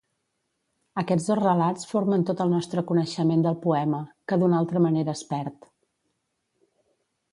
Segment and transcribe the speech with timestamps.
[1.01, 4.01] Aquests dos relats formen tot el nostre coneixement del poema,
[4.33, 5.73] que d'una altra manera es perd.